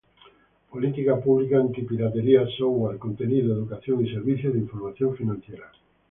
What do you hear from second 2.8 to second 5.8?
Contenido, Educación, y Servicios de Información Financiera.